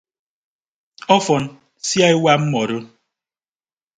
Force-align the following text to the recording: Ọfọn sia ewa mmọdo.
Ọfọn 1.15 1.43
sia 1.87 2.07
ewa 2.13 2.33
mmọdo. 2.41 2.77